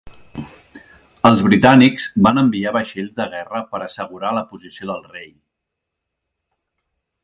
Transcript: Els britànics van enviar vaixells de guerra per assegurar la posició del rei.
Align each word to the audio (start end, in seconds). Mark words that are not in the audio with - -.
Els 1.29 1.43
britànics 1.47 2.07
van 2.29 2.43
enviar 2.43 2.73
vaixells 2.79 3.13
de 3.21 3.29
guerra 3.37 3.63
per 3.75 3.85
assegurar 3.91 4.35
la 4.41 4.45
posició 4.55 4.93
del 4.95 5.09
rei. 5.15 5.33